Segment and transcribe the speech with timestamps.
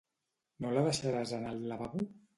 [0.65, 2.11] No la deixaràs anar al lavabo?